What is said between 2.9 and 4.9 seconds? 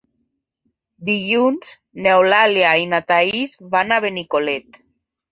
na Thaís van a Benicolet.